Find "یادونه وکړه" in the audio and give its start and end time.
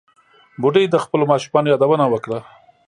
1.73-2.39